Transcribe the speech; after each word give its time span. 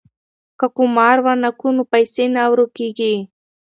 که 0.59 0.65
قمار 0.77 1.17
ونه 1.25 1.49
کړو 1.59 1.69
نو 1.77 1.83
پیسې 1.93 2.25
نه 2.35 2.43
ورکيږي. 2.51 3.13